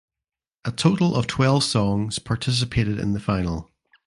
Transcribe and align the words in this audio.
A 0.65 0.71
total 0.71 1.15
of 1.15 1.27
twelve 1.27 1.63
songs 1.63 2.17
participated 2.17 2.97
in 2.97 3.13
the 3.13 3.19
final. 3.19 3.69